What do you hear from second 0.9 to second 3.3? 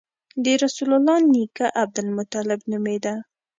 الله نیکه عبدالمطلب نومېده.